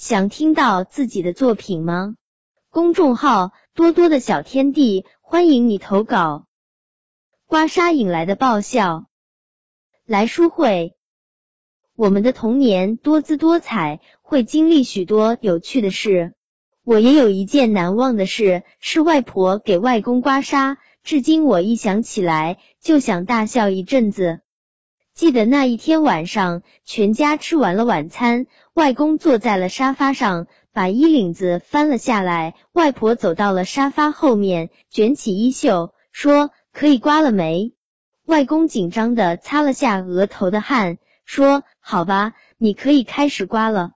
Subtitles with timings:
[0.00, 2.14] 想听到自己的作品吗？
[2.70, 6.46] 公众号多多的小天地，欢迎你投稿。
[7.46, 9.04] 刮痧引来的爆笑，
[10.06, 10.96] 来书会。
[11.96, 16.32] 我们的童年多姿多彩，会经历许多有趣的事。
[16.82, 24.40] 我也有一件难忘的事，是外婆给外公刮痧，至今我一想起来就想大笑一阵子。
[25.20, 32.54] 记得那一天晚上，全家吃完了晚餐，外公坐在了沙发上，把衣领子翻了下来。
[32.72, 37.74] 外婆走到了沙发后面，卷起衣袖，说：“可以刮了没？”
[38.24, 43.90] 外公紧张的擦了下额头的汗，说：“好吧，你可以开始刮了。”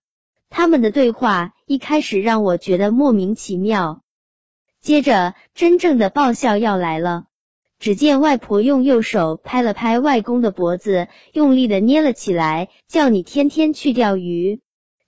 [0.51, 4.03] 他们的对话一开始让我觉得莫名其妙，
[4.83, 7.25] 接着真正的爆笑要来了。
[7.85, 14.63] 只见外婆用右手拍了拍外公的脖子，用力的捏了起来，叫你天天去钓鱼，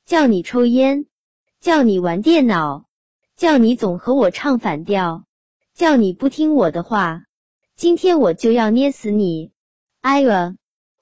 [0.04, 1.06] 叫你抽烟，
[1.58, 2.84] 叫你玩电脑，
[3.34, 5.24] 叫你总和我唱反调，
[5.72, 7.22] 叫你不听我的话，
[7.76, 9.52] 今天我就要捏死你！
[10.02, 10.54] 哎呀，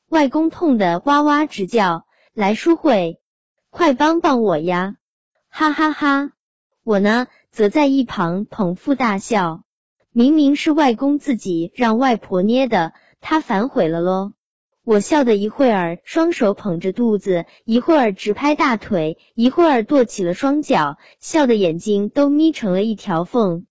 [0.08, 3.18] 外公痛得哇哇直叫，来书会，
[3.70, 4.94] 快帮帮我呀！
[5.48, 6.30] 哈哈哈，
[6.84, 9.64] 我呢则在一旁捧腹大笑。
[10.16, 14.30] 明明是外公自己让外婆捏的，他反悔了喽！
[14.84, 23.66] 我笑的一会儿双手捧着肚子，一会儿直拍大腿，一会儿跺起了双脚，笑的眼睛都眯成了一条缝。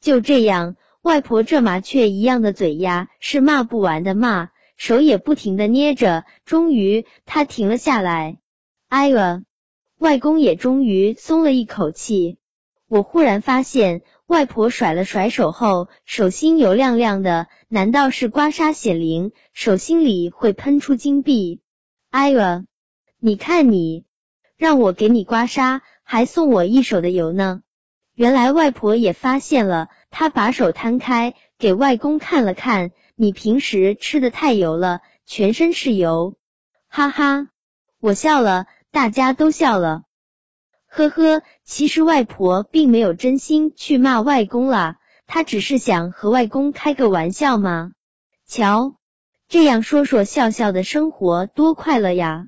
[0.00, 8.38] 就这样，外婆这麻雀一样的嘴呀，是骂不完的骂，手也不停的捏着，终于她停了下来。
[8.88, 9.42] 哎呀，
[9.98, 12.38] 外公也终于松了一口气。
[12.86, 14.02] 我忽然发现。
[14.26, 19.30] 外婆甩了甩手后，手心油亮亮的，难道是刮痧显灵？
[19.52, 21.60] 手心里会喷出金币？
[22.10, 22.64] 哎呀，
[23.20, 24.04] 你看你，
[24.56, 27.62] 让我给你刮痧，还送我一手的油呢。
[28.14, 32.90] 原来外婆也发现了，她把手摊开，给外公看了看。
[33.14, 36.34] 你平时吃的太油了，全身是油。
[36.88, 37.48] 哈哈，
[38.00, 40.02] 我笑了，大家都笑了。
[40.96, 44.96] 呵呵，其实外婆并没有真心去骂外公啦，
[45.26, 47.90] 她只是想和外公开个玩笑嘛。
[48.46, 48.94] 瞧，
[49.46, 52.46] 这样说说笑笑的生活多快乐呀！